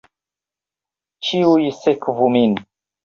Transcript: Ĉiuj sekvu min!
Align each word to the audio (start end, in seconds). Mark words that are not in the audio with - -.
Ĉiuj 1.27 1.67
sekvu 1.83 2.31
min! 2.39 2.57